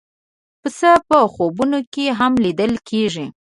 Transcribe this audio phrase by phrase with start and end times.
[0.61, 3.27] پسه په خوبونو کې هم لیدل کېږي.